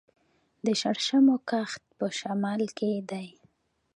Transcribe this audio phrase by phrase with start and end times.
[0.65, 3.27] د شړشمو کښت په شمال کې دی.